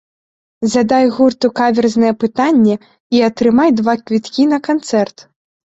Задай 0.75 1.05
гурту 1.17 1.51
каверзнае 1.61 2.13
пытанне 2.23 2.75
і 3.19 3.25
атрымай 3.31 3.69
два 3.83 3.93
квіткі 4.05 4.53
на 4.57 4.65
канцэрт! 4.73 5.17